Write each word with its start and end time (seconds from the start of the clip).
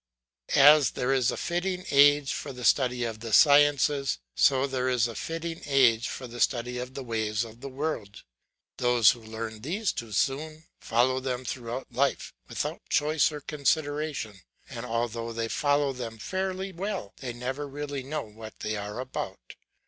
As 0.55 0.89
there 0.89 1.13
is 1.13 1.29
a 1.29 1.37
fitting 1.37 1.85
age 1.91 2.33
for 2.33 2.51
the 2.51 2.65
study 2.65 3.03
of 3.03 3.19
the 3.19 3.31
sciences, 3.31 4.17
so 4.33 4.65
there 4.65 4.89
is 4.89 5.07
a 5.07 5.13
fitting 5.13 5.61
age 5.67 6.07
for 6.09 6.25
the 6.25 6.39
study 6.39 6.79
of 6.79 6.95
the 6.95 7.03
ways 7.03 7.43
of 7.43 7.61
the 7.61 7.69
world. 7.69 8.23
Those 8.77 9.11
who 9.11 9.21
learn 9.21 9.61
these 9.61 9.93
too 9.93 10.11
soon, 10.11 10.65
follow 10.79 11.19
them 11.19 11.45
throughout 11.45 11.85
life, 11.93 12.33
without 12.47 12.81
choice 12.89 13.31
or 13.31 13.41
consideration, 13.41 14.41
and 14.71 14.87
although 14.87 15.31
they 15.33 15.47
follow 15.47 15.93
them 15.93 16.17
fairly 16.17 16.71
well 16.71 17.13
they 17.17 17.31
never 17.31 17.67
really 17.67 18.01
know 18.01 18.23
what 18.23 18.61
they 18.61 18.75
are 18.75 18.99
about. 18.99 19.53